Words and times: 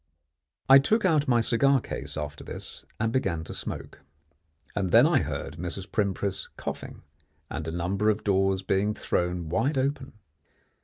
I 0.67 0.79
took 0.79 1.05
out 1.05 1.27
my 1.27 1.41
cigar 1.41 1.79
case 1.79 2.17
after 2.17 2.43
this 2.43 2.85
and 2.99 3.11
began 3.11 3.43
to 3.43 3.53
smoke; 3.53 3.99
and 4.75 4.89
then 4.89 5.05
I 5.05 5.19
heard 5.19 5.57
Mrs. 5.57 5.87
Primpris 5.91 6.49
coughing 6.57 7.03
and 7.51 7.67
a 7.67 7.71
number 7.71 8.09
of 8.09 8.23
doors 8.23 8.63
being 8.63 8.95
thrown 8.95 9.47
wide 9.47 9.77
open. 9.77 10.13